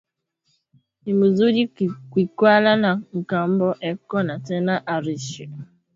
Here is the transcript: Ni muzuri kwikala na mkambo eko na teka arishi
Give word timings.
Ni 1.03 1.13
muzuri 1.19 1.59
kwikala 2.11 2.71
na 2.83 2.91
mkambo 3.17 3.67
eko 3.89 4.17
na 4.27 4.35
teka 4.47 4.75
arishi 4.93 5.45